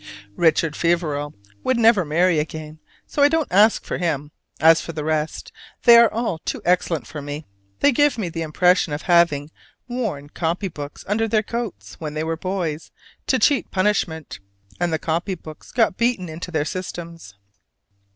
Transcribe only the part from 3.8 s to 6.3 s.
for him: as for the rest, they are